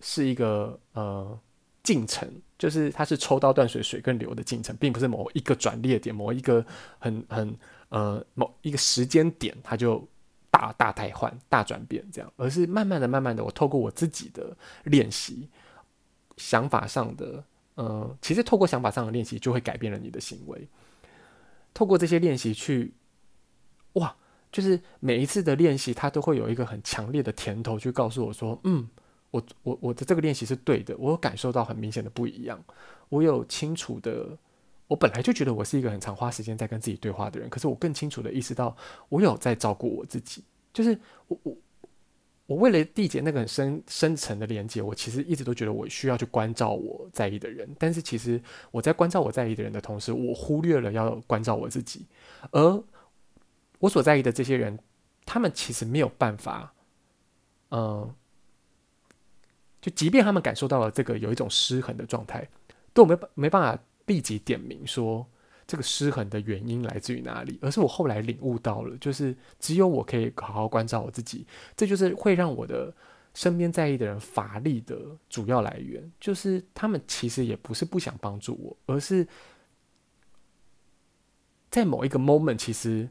[0.00, 1.38] 是一个呃
[1.82, 6.64] 进程，就是它是抽刀断水，水更流的进程，并不是某一个转捩点，某一个
[6.98, 7.56] 很很
[7.88, 10.06] 呃某一个时间点，它就
[10.50, 15.48] 大大代换、大转变这样，而是慢慢的、慢慢的，我透过我自己的练习，
[16.36, 17.42] 想法上的
[17.74, 20.68] 呃，其实透过想法上的练习，就会改变了你的行为。
[21.74, 22.94] 透过这些练习去，
[23.94, 24.16] 哇，
[24.50, 28.88] 就是每一次的练习，它都会有一个很强烈的甜头，去告诉我说，嗯，
[29.30, 32.62] 我我我的这个练习是对的，我有感受到很明显的不一样，
[33.08, 34.38] 我有清楚的，
[34.86, 38.76] 我本来就觉得我是一个很常花时间在跟自己对话的人，可是我更清楚的意识到，
[39.08, 41.56] 我有在照顾我自己，就是我我。
[42.46, 47.68] 我为了缔结那个很深深层的连接，我其实一直都觉得我需要去关照我在意的人。
[47.78, 52.04] 但是其实我在关照我在意的人的同时，我忽略了要关照我自己。
[52.50, 52.84] 而
[53.78, 54.78] 我所在意的这些人，
[55.24, 56.74] 他们其实没有办法，
[57.70, 58.12] 嗯、
[59.80, 62.46] 就即便他们感受到了这个有一种失衡的状态，
[62.92, 65.26] 都没没办法立即点名说。
[65.66, 67.58] 这个失衡的原因来自于哪里？
[67.62, 71.46] 而是我后来领悟到了，就是只有我可以好好关照我自己，
[71.76, 72.94] 这就是会让我的
[73.32, 74.98] 身边在意的人乏力的
[75.30, 76.12] 主要来源。
[76.20, 79.26] 就是他们其实也不是不想帮助我，而是
[81.70, 83.08] 在某一个 moment，其实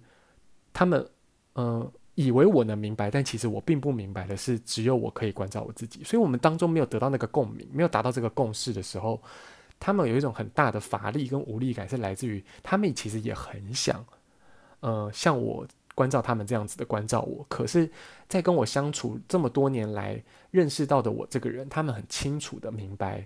[0.73, 1.07] 他们
[1.55, 6.03] 嗯、以为我能明白，但其实我并不明白的是，只有我可以关照我自己。
[6.03, 9.21] 所以，我们当中没有得到那个共鸣，没有达到这个共识的时候。
[9.81, 14.05] 他们有一种很大的乏力跟无力感，是来自于他们其实也很想，
[14.81, 17.43] 呃，像我关照他们这样子的关照我。
[17.49, 17.89] 可是，
[18.29, 23.25] 在跟我相处这么多年来认识到的我这个人，他们很清楚的明白，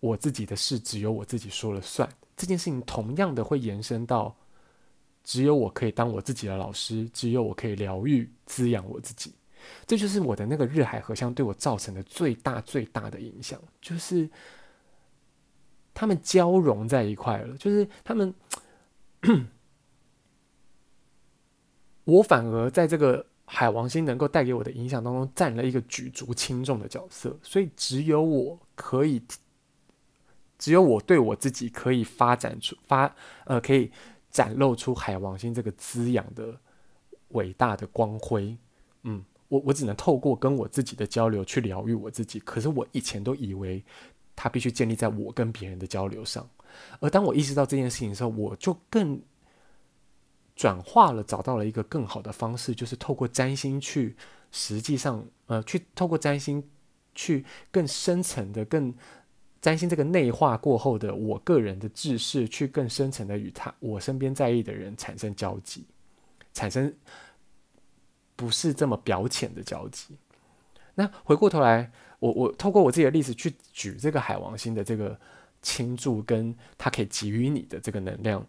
[0.00, 2.08] 我自己的事只有我自己说了算。
[2.36, 4.34] 这件事情同样的会延伸到，
[5.22, 9.32] 只有我可以当我自己的老师，只有我可以疗愈滋养我自己。
[9.86, 14.28] 这就是我的那个日海合相对我造成的最大最大的影响，就是。
[15.98, 18.32] 他们交融在一块了，就是他们，
[22.04, 27.36] 我反而在这个海王星能够带给我的影响当中，占了一个举足轻重的角色。
[27.42, 29.20] 所以只有我可以，
[30.56, 33.12] 只有我对我自己可以发展出发
[33.46, 33.90] 呃，可以
[34.30, 36.60] 展露出海王星这个滋养的
[37.30, 38.56] 伟大的光辉。
[39.02, 42.38] 嗯，我我只能透过跟我自己的交流去疗愈我自己。
[42.38, 43.84] 可是我以前都以为。
[44.40, 46.48] 它必须建立在我跟别人的交流上，
[47.00, 49.20] 而当我意识到这件事情的时候，我就更
[50.54, 54.14] 转化了，找到了一个更好的方式，就是透过占星去，
[54.52, 56.62] 实际上，呃，去透过占星
[57.16, 58.94] 去更深层的、更
[59.60, 65.84] 占星这个内化过后的我个人的知识，去更深层的与他我身边在意的人产生交集，
[66.54, 66.94] 产生
[68.36, 70.16] 不是这么表浅的交集。
[70.94, 71.90] 那回过头来。
[72.20, 75.16] 我我透过我自己的例子去举这个海王星的这个
[75.62, 78.44] 倾注，跟它可以给予你的这个能量，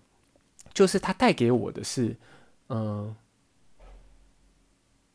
[0.73, 2.15] 就是它带给我的是，
[2.69, 3.15] 嗯，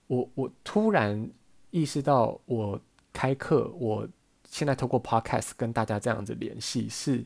[0.06, 1.28] 我我突然
[1.70, 2.80] 意识到，我
[3.12, 4.08] 开课，我
[4.48, 7.24] 现在透过 Podcast 跟大家这样子联系，是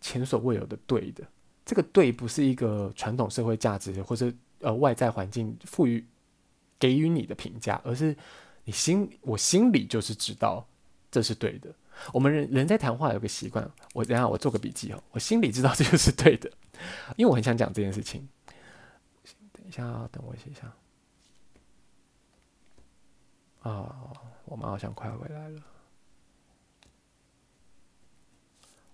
[0.00, 1.22] 前所未有的对的。
[1.64, 6.04] 这个对不是一个传统社会价值或者呃外在环境赋予
[6.80, 8.16] 给予你的评价，而是。
[8.64, 10.66] 你心，我心里就是知道，
[11.10, 11.74] 这是对的。
[12.12, 16.50] 我们人人在谈话有个习惯，我等下我做个笔记哦，我心里知道这个是对的，
[17.16, 18.28] 因为我很想讲这件事情。
[19.52, 20.72] 等一下，啊等我写一下。
[23.62, 23.94] 啊、
[24.44, 25.62] 我妈好像快回来了。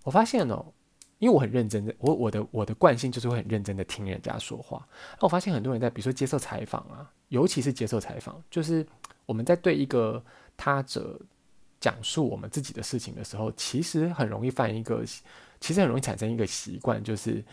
[0.03, 0.63] 我发现哦，
[1.17, 4.87] 因为我很认真的，我我的我的惯性就是会很认真的听人家说话。
[5.13, 8.85] 那我发现很多人在，比如说接受采访啊，尤其是接受采访，就是
[9.29, 10.23] 我们在对一个
[10.57, 11.19] 他者
[11.79, 15.05] 讲述我们自己的事情的时候，其实很容易犯一个，
[15.59, 17.43] 其实很容易产生一个习惯，就是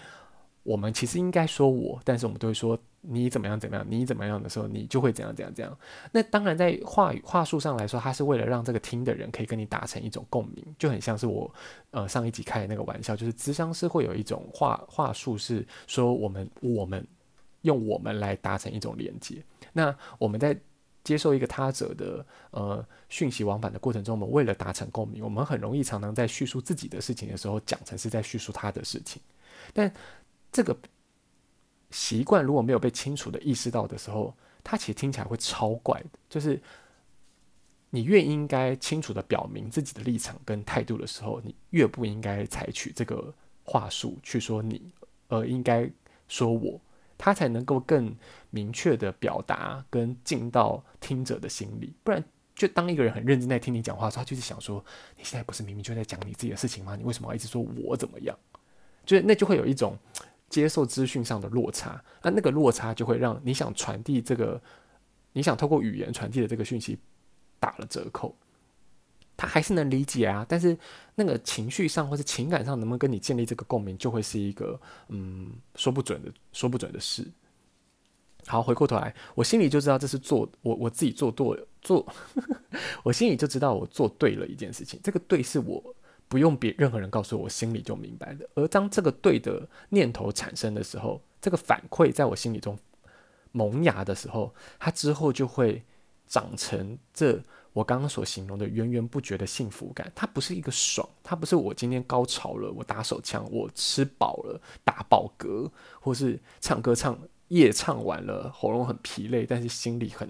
[0.62, 2.78] 我们其实应该说我，但是我们都会说。
[3.08, 3.86] 你怎么样怎么样？
[3.88, 5.78] 你怎么样的时候，你就会怎样怎样怎样。
[6.10, 11.48] 那当然，在话语话术上来说，它是为了让这个听的人可以跟你达成一种共鸣，就很像是我
[11.92, 17.06] 呃上一集开的那个玩笑，就是咨商师会有一种话话术，是说我们我们
[17.62, 19.40] 用我们来达成一种连接。
[19.72, 20.58] 那我们在
[21.06, 29.22] 接受一个他者的呃讯息往返的过程中，我们为了达成共鸣，我们很容易常常在叙述自己的事情的时候，讲成是在叙述他的事情，
[29.72, 29.92] 但
[30.50, 30.76] 这个。
[31.92, 36.18] 习惯如果没有被清楚的意识到的时候，它其实听起来会超怪的。
[36.28, 36.60] 就是
[37.90, 44.90] 你越应该清楚的表明自己的立场跟态度的时候，你越不应该采取这个话术去说你，
[45.28, 45.88] 而应该
[46.26, 46.78] 说我，
[47.18, 48.14] 他才能够更
[48.50, 51.92] 明确的表达跟进到听者的心里。
[52.02, 52.22] 不然，
[52.54, 54.84] 就当一个人很认真在听你讲话的时候，他就是想说，
[55.16, 56.96] 你现在不是明明就在讲你自己的事情吗？
[56.96, 58.36] 你为什么要一直说我怎么样？
[59.04, 59.96] 就是那就会有一种。
[60.48, 64.62] 接受资讯上的落差，那那个落差就会让你想传递这个，
[65.32, 66.96] 你想透过语言传递的这个讯息
[67.58, 68.32] 打了折扣。
[69.36, 70.76] 他还是能理解啊，但是
[71.14, 77.26] 那个情绪上或是情感上能不能跟你建立这个共鸣，就会是一个嗯说不准的说不准的事。
[78.46, 82.06] 好，回过头来，我心里就知道这是做我我自己做对做，
[83.02, 84.98] 我心里就知道我做对了一件事情。
[85.02, 85.94] 这个对是我。
[86.28, 88.44] 不用别任何人告诉我，我心里就明白的。
[88.56, 92.76] 而当这个对的念头产生的时候，这个反馈在我心里中
[93.52, 95.80] 萌芽的时候，它之后就会
[96.26, 97.40] 长成这
[97.76, 100.10] 我刚刚所形容的源源不绝的幸福感。
[100.14, 110.26] 它不是一个爽，它不是我今天高潮了，我打手枪，我吃饱了打饱嗝，或是唱歌唱夜唱完了，喉咙很疲累，但是心里很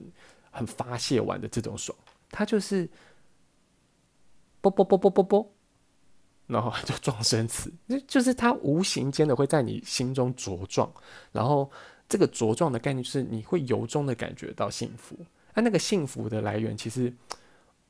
[0.50, 1.96] 很发泄完的这种爽。
[2.32, 2.90] 它就是
[4.60, 5.52] 啵啵啵啵啵啵。
[6.48, 10.92] 然后就撞声词，就就是它无形间的会在你心中茁壮，
[11.30, 11.70] 然后
[12.08, 15.16] 这个茁壮的概念就是你会由衷的感觉到幸福。
[15.56, 17.12] 那那个幸福的来源其实，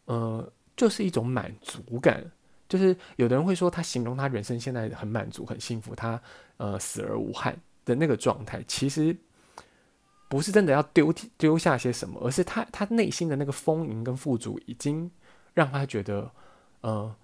[0.06, 2.24] 呃，就是一种满足感。
[2.66, 6.18] 就是有的人会说他形容他人生现在很满足、很幸福，他
[6.56, 9.14] 呃死而无憾的那个状态，其实
[10.30, 15.10] 不是真的要丢丢下些什么，而是他他内心的那个丰盈跟富足已经
[15.52, 16.30] 让他觉得
[16.80, 17.14] 呃。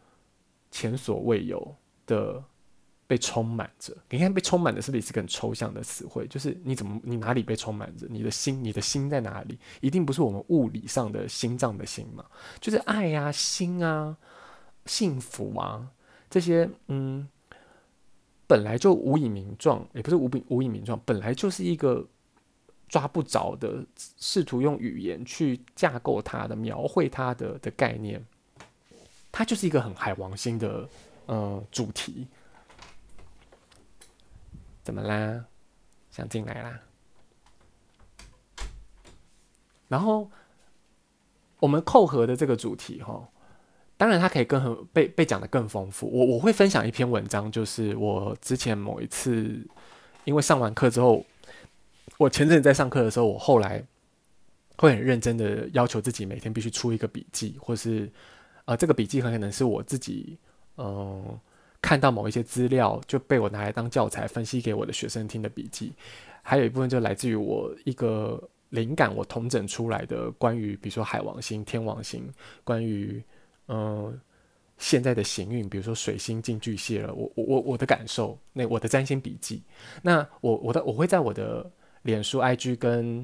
[0.74, 1.76] 前所未有
[2.06, 2.42] 的
[3.12, 6.26] 被充满着，你看被充满的是不是一个很抽象的词汇？
[6.28, 8.06] 就是你怎么，你哪里被充满着？
[8.08, 9.58] 你的心，你的心在哪里？
[9.82, 12.24] 一定不是我们物理上的心脏的心嘛？
[12.58, 14.16] 就是爱呀、心啊、
[14.86, 15.86] 幸福啊
[16.30, 17.28] 这些，嗯，
[18.46, 22.08] 本来就无以名状，也不是无比无以名状，本来就是一个
[22.88, 23.84] 抓不着的，
[24.16, 28.24] 试图用语言去架构它的、描绘它的的概念。
[29.30, 30.88] 它就是一个很海王星的
[31.26, 32.26] 呃主题，
[34.82, 35.44] 怎么啦？
[36.10, 36.80] 想进来啦？
[39.88, 40.30] 然后
[41.58, 43.28] 我们扣合的这个主题哈，
[43.96, 46.06] 当然它可以更很被被讲得更丰富。
[46.06, 49.66] 我我会分享一篇文章，就是我之前某一次
[50.24, 51.24] 因为上完课之后，
[52.18, 53.84] 我前阵子在上课的时候，我后来
[54.78, 58.10] 会很认真的要求自己每天必须出一个笔记，或是。
[58.64, 60.38] 呃，这个笔记很可能是我自己，
[60.76, 61.36] 嗯、
[61.82, 65.92] 看到某一些资料就被我拿来当教材分析给我的学生听的笔记，
[66.40, 72.32] 还有一部分就来自于我一个灵感，我统整出来的关于比如说海王星、天王星，
[72.64, 73.22] 关于
[73.66, 74.18] 嗯、
[74.78, 79.62] 现在的行运，比如说水星进巨蟹了，我我我我的感受，那我的占星笔记，
[80.00, 81.70] 那我我的我会在我的
[82.02, 83.18] 脸书、IG 跟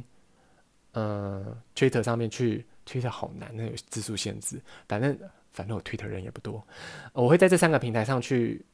[0.92, 2.66] 嗯、呃、Twitter 上面去。
[2.88, 4.58] Twitter 好难，那有字数限制。
[4.88, 5.14] 反正
[5.52, 6.66] 反正我 Twitter 人也不多，
[7.12, 8.64] 我会在这三个平台上去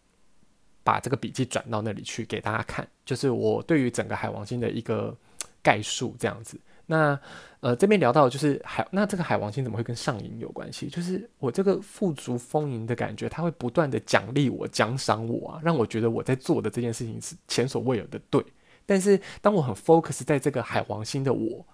[0.82, 5.16] 把这个笔记转到那里去给大家看，就是我对于整个海王星的一个
[5.62, 6.60] 概述这样子。
[6.86, 7.18] 那
[7.60, 10.86] 呃这边聊到就是海，那这个海王星怎么会跟上瘾有关系？
[10.88, 18.44] 就是我这个富足丰盈的感觉，它会不断的奖励我、奖赏我啊，让我觉得我在做的这件事情是前所未有的对。
[18.84, 21.66] 但是当我很 focus 在这个海王星的我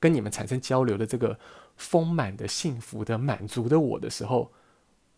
[0.00, 1.38] 跟你们产生交流的这个。
[1.76, 4.52] 丰满的、幸福的、满足的我的时候，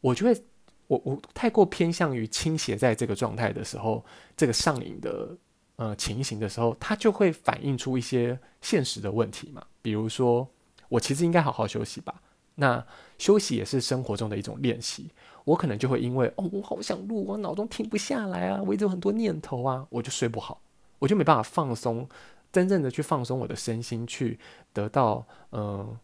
[0.00, 0.44] 我就会，
[0.86, 4.04] 我我太过偏向于倾斜在这个状态的时候，
[4.36, 5.36] 这个上瘾的
[5.74, 9.60] 呃情形的时候，它就会反映出一些现实的问题嘛。
[9.82, 10.48] 比如说，
[10.88, 12.22] 我其实应该好好休息吧。
[12.54, 12.86] 那
[13.18, 15.10] 休息也是生活中的一种练习。
[15.42, 20.62] 我可能就会因为哦，我好想录，我脑中停不下来啊，我一直有很多念头啊，我就睡不好，
[21.00, 22.08] 我就没办法放松，
[22.52, 24.38] 真正的去放松我的身心，去
[24.72, 25.98] 得到嗯、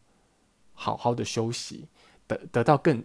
[0.72, 1.86] 好好的休息，
[2.26, 3.04] 得得到更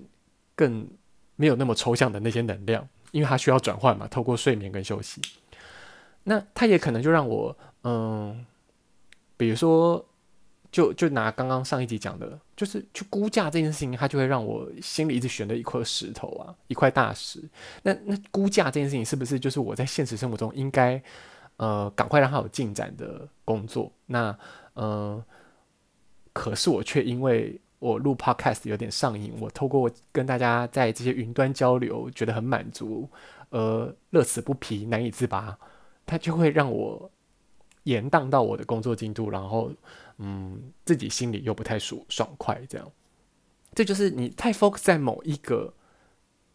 [0.56, 0.88] 更
[1.36, 5.22] 没有那么抽象的那些能量，因为它需要转换嘛，透过睡眠跟休息。
[6.24, 8.46] 那它也可能就让我嗯、
[9.38, 10.04] 比如说。
[10.74, 17.40] 就就拿刚刚上一集讲的，就是去估价这件事情，它就会让我心里一直悬着一块石头啊，一块大石。
[17.84, 21.00] 那那估价这件事情，是不是就是我在现实生活中应该
[21.64, 23.92] 呃赶快让它有进展的工作？
[24.06, 24.38] 那
[24.74, 25.24] 呃，
[26.34, 33.10] 可是我却因为我录 Podcast 有点上瘾，我透过跟大家在这些云端交流，觉得很满足，
[33.50, 35.58] 呃，乐此不疲，难以自拔，
[36.06, 37.10] 它就会让我
[37.84, 39.72] 延宕到我的工作进度，然后。
[40.20, 42.92] 嗯，自己心里又不太舒爽快，这样，
[43.74, 45.74] 这就是你太 focus 在某一个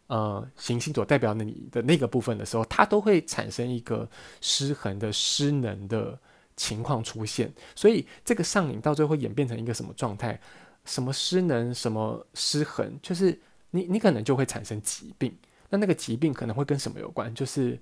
[0.09, 4.07] 呃行星所代表的你的那个部分的时候，它都会产生一个
[4.43, 6.19] 失衡的失能的
[6.57, 7.51] 情况出现。
[7.75, 10.39] 所以这个上瘾到最后会演变成一个什么状态？
[10.85, 11.73] 什么失能？
[11.73, 12.99] 什么失衡？
[13.01, 13.41] 就是
[13.71, 15.35] 你你可能就会产生疾病。
[15.71, 17.35] 那那个疾病可能会跟什么有关？
[17.35, 17.81] 就是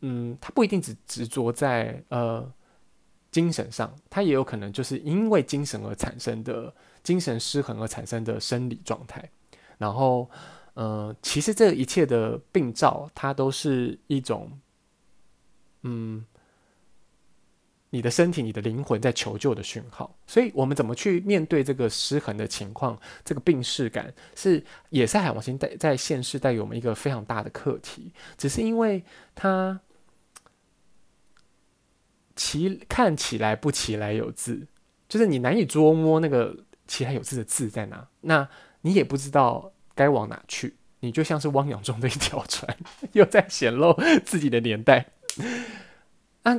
[0.00, 2.52] 嗯，它不一定只执着在呃。
[3.32, 9.30] 精神上，它也有可能就是因为精神而产生的精神失衡而产生的生理状态。
[9.78, 10.28] 然后，
[10.74, 14.58] 呃，其实这一切的病灶，它都是一种，
[15.82, 16.24] 嗯，
[17.90, 20.16] 你的身体、你的灵魂在求救的讯号。
[20.26, 28.12] 所以，我们怎么去面对这个失衡的情况，这个病识感，是也是海王星带在现世带给我们一个非常大的课题。
[28.36, 29.04] 只是因为
[29.34, 29.80] 它。
[32.36, 34.66] 其看起来不其来有自，
[35.06, 36.56] 就是你难以捉摸那个
[36.86, 38.48] 其来有自的自在哪，那
[38.80, 42.76] 你也不知道该往哪去，你就像是汪洋中的一条船，
[43.12, 45.06] 又在显露自己的年代。
[46.42, 46.56] 啊，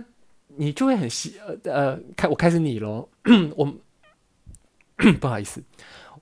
[0.48, 3.08] 你就会很希呃，开我开始你喽，
[3.56, 3.74] 我
[5.20, 5.63] 不好意思，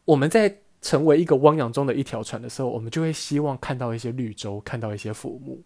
[0.06, 5.62] 我们在成为一个汪洋中的一条船的时候，我们就会希望看到一些绿洲，看到一些浮木。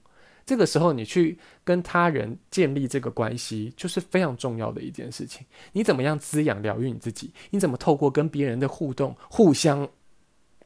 [0.46, 5.46] 这个时候，你去跟他人建立这个关系，就是非常重要的一件事情。
[5.72, 7.32] 你怎么样滋养、疗愈你自己？
[7.50, 9.88] 你怎么透过跟别人的互动，互相……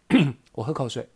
[0.53, 1.07] 我喝口水，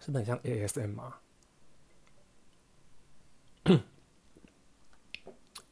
[0.00, 1.14] 是不是很像 ASM 吗？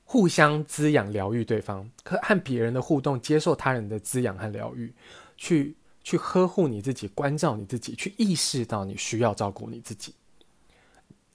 [0.04, 4.94] 互相滋养、疗愈对方，和和别人的互动，接受他人的滋养和疗愈，
[5.36, 5.76] 去。
[6.06, 10.14] 去呵护你自己，关照你自己，去意识到你需要照顾你自己，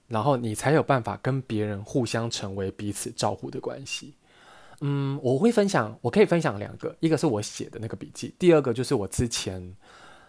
[0.08, 4.14] 然后你才有办法跟别人互相成为彼此照顾的关系。
[4.82, 9.76] 嗯，我会分享，我可以分享两个，一个是我写的那个笔记，第二个就是我之前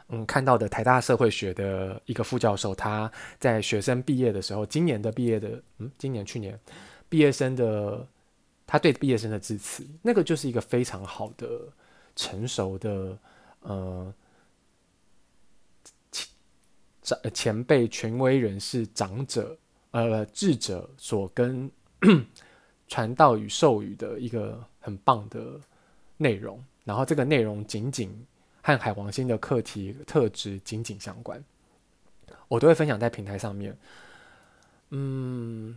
[0.09, 6.59] 嗯看到的台大社会学的一个副教授，他在学生毕业的时候，今年的毕业的，嗯，今年去年
[7.09, 8.07] 毕业生的，
[8.67, 11.47] 他对毕业生的致辞，那个就是一个非常好的
[12.17, 13.19] 成熟的，
[13.61, 14.15] 呃。
[17.35, 19.59] 前辈、权威人士、长者、
[19.91, 21.69] 呃智者所跟
[22.91, 25.59] 传道与授予的一个很棒的
[26.19, 28.13] 内容，然后这个内容仅仅
[28.61, 31.43] 和海王星的课题特质紧紧相关，
[32.49, 33.75] 我都会分享在平台上面。
[34.91, 35.75] 嗯，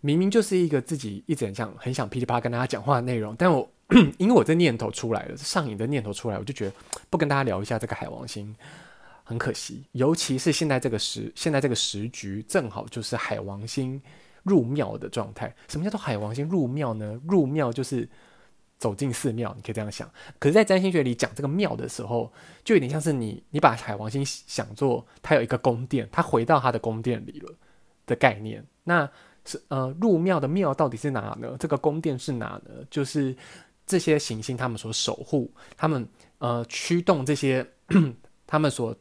[0.00, 3.70] 明明就是一个自己一直很想很想噼里啪啦跟大家讲话的内容，但我
[4.16, 6.74] 因为我这念头出来了，上瘾的念头出来，我就觉得
[7.10, 8.56] 不跟大家聊一下这个海王星。
[9.22, 14.02] 很可惜，尤其是现在这个时，现在这个时局正好就是海王星
[14.42, 15.54] 入庙的状态。
[15.68, 17.20] 什么叫做海王星入庙呢？
[17.28, 18.08] 入庙就是
[18.78, 20.10] 走进寺庙，你可以这样想。
[20.38, 22.32] 可是，在占星学里讲这个庙的时候，
[22.64, 27.54] 就有点像是你，你把海王星想做它有一个宫殿，它回到它的宫殿里了
[28.06, 28.64] 的概念。
[28.84, 29.08] 那
[29.44, 31.56] 是呃，入庙的庙到底是哪呢？
[31.58, 32.84] 这个宫殿是哪呢？
[32.90, 33.36] 就是
[33.86, 36.06] 这些行星他们所守护，他们
[36.38, 37.66] 呃驱动这些
[38.46, 38.96] 他们所。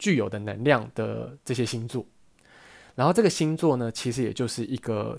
[0.00, 2.06] 具有的能量的这些星座，
[2.98, 5.16] 然后这个星座呢，其实也就是一个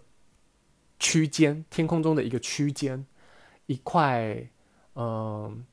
[0.99, 3.05] 区间，天空中的一个区间，
[3.67, 4.37] 一块
[4.95, 5.63] 嗯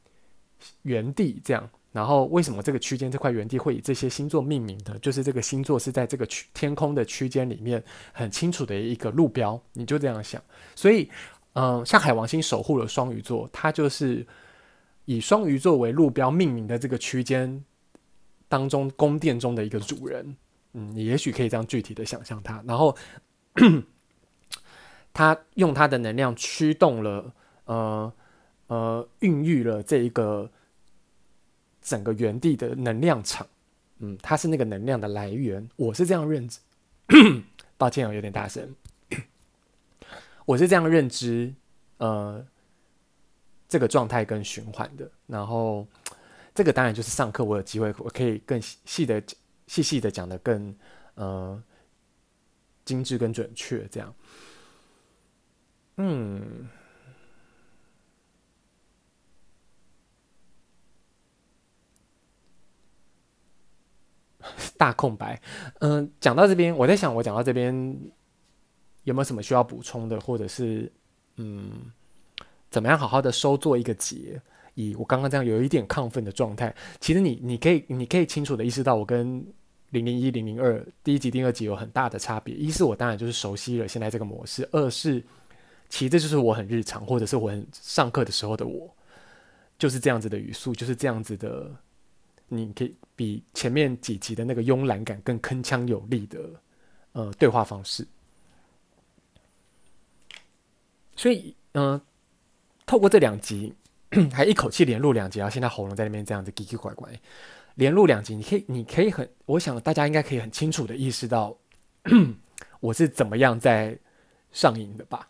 [0.82, 1.68] 原地这样。
[1.90, 4.96] 然后为什么这个区间这块原地会以这些星座命名的？
[5.00, 7.82] 就是这个星座是在这个区天空的区间里面
[8.12, 10.40] 很清楚的一个路标，你就这样想。
[10.76, 11.10] 所以
[11.54, 14.24] 嗯，像海王星守护了双鱼座，它就是
[15.06, 17.64] 以双鱼座为路标命名的这个区间
[18.48, 20.36] 当中宫殿中的一个主人。
[20.78, 22.94] 嗯，你也许可以这样具体的想象他，然后
[25.14, 27.32] 他用他的能量驱动了，
[27.64, 28.12] 呃
[28.66, 30.50] 呃，孕育了这一个
[31.80, 33.46] 整个原地的能量场。
[34.00, 36.58] 嗯，他是那个能量的来源，我是这样认知。
[37.78, 38.74] 抱歉，我有点大声。
[40.44, 41.54] 我是这样认知，
[41.96, 42.44] 呃，
[43.66, 45.10] 这个状态跟循环的。
[45.26, 45.86] 然后，
[46.54, 49.22] 这个当然就是上课我有机会，我可以更细的。
[49.66, 50.74] 细细的讲的更
[51.14, 51.62] 呃
[52.84, 54.14] 精致跟准确，这样，
[55.96, 56.68] 嗯，
[64.76, 65.40] 大空白，
[65.80, 67.74] 嗯、讲到这边，我在想，我讲到这边
[69.02, 70.92] 有没有什么需要补充的，或者是
[71.36, 71.90] 嗯，
[72.70, 74.40] 怎么样好好的收做一个结？
[74.76, 79.42] 以我刚刚这样有一点亢奋的状态，其实你你可以你可以清楚的意识到，我跟
[79.88, 82.54] 零零一零零二第一集第二集有很大的差别。
[82.54, 85.24] 一是我当然就是熟悉了现在这个模式，二是
[85.88, 88.94] 其实这就是我很日常或者是我很上课的时候的我，
[89.78, 91.74] 就是这样子的语速，就是这样子的，
[92.48, 96.38] 你可以比前面几集的那个慵懒感更铿锵有力的
[97.12, 98.06] 呃对话方式。
[101.16, 101.98] 所以嗯、
[102.84, 103.72] 透过这两集。
[104.32, 107.08] 还一口气连录两集，然后现在喉咙在那边这样子奇奇怪怪，
[107.74, 111.56] 连录两集，你可以，你可以很，我想大家应该可以很清楚的意识到，
[112.80, 113.98] 我是怎么样在
[114.52, 115.28] 上瘾的吧？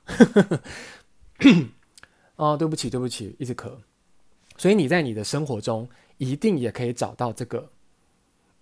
[2.36, 3.72] 哦，对不起，对不起，一直咳。
[4.58, 7.70] 所以你在你的生活中一定也可以找到这个，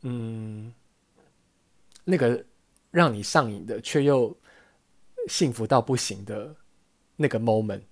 [0.03, 0.73] 嗯，
[2.05, 2.45] 那个
[2.91, 4.37] 让你上瘾的却又
[5.29, 6.55] 幸福到不行的
[7.17, 7.83] 那个 moment。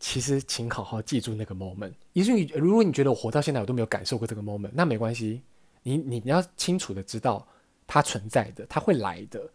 [0.00, 1.92] 其实，请好好记住那个 moment。
[2.14, 5.42] 也许你，如果你觉得我活到现在我都没有感受过这个 moment，那没关系。
[5.82, 7.46] 你你你要清楚的知道
[7.86, 9.48] 它存在的，它会来的。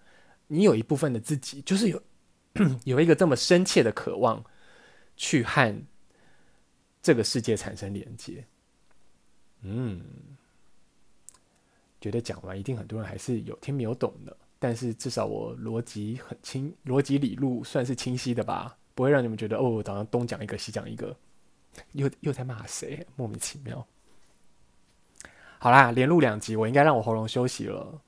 [0.48, 2.02] 你有一部分的自己，就是有
[2.86, 4.44] 有一个这么深切的渴望，
[5.18, 5.76] 去和
[7.02, 8.46] 这个世界产生连接。
[9.62, 10.04] 嗯，
[12.00, 18.78] 觉得讲完一定很多人还是有听没有懂的，但是至少我逻辑很清，逻辑理路算是清晰的吧。
[18.96, 21.16] 不会让你们觉得哦，我早上东讲一个西讲一个，
[21.92, 23.06] 又又在骂谁？
[23.16, 23.86] 莫名其妙。
[25.60, 28.02] 好啦，连录两集，我应该让我喉咙休息了。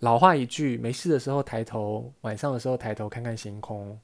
[0.00, 3.98] 老话一句，没事的时候抬头，晚上的时候抬头看看星空。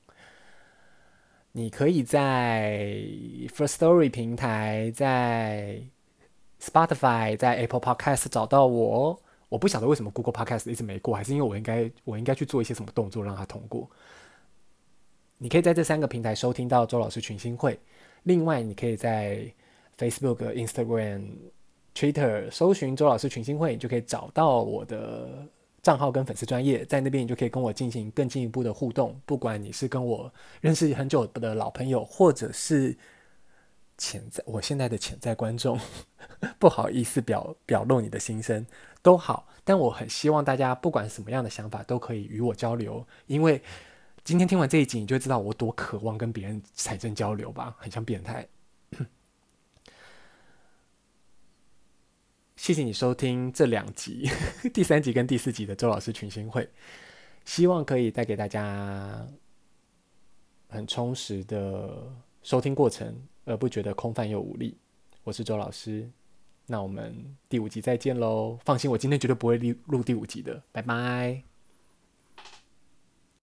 [1.53, 2.97] 你可以在
[3.49, 5.83] First Story 平台，在
[6.61, 9.21] Spotify，在 Apple Podcast 找到我。
[9.49, 13.91] 我不晓得为什么 Google Podcast 一直没过，还是因为我应该我应该去做一些什么动作让它通过。
[15.43, 17.77] 你可以在这三个平台收听到周老师群星会。
[18.23, 19.45] 另外，你可以在
[19.99, 21.31] Facebook、Instagram、
[21.93, 25.45] Twitter 搜寻周老师群星会，你就可以找到我的
[25.83, 29.21] 账号跟粉丝专业，在那边你就可以跟我进行更进一步的互动。
[29.27, 32.97] 不管你是跟我认识很久的老朋友，或者是
[33.99, 35.77] 潜在我现在的潜在观众，
[36.61, 38.65] 不好意思表表露你的心声
[39.03, 39.49] 都好。
[39.65, 43.61] 但我很希望大家不管什么样的想法都可以与我交流，因为。
[44.25, 48.47] 今天听完这一集，你就知道我多渴望跟别人产生交流吧，很像变态。
[52.57, 54.31] 谢谢你收听这两集，
[54.73, 56.69] 第三集跟第四集的周老师群星会，
[57.45, 59.27] 希望可以带给大家
[60.69, 62.09] 很充实的
[62.43, 64.79] 收听过程，而不觉得空泛又无力。
[65.25, 66.09] 我是周老师，
[66.67, 68.57] 那我们第五集再见喽！
[68.65, 71.52] 放心，我今天绝对不会录录第五集的，拜拜。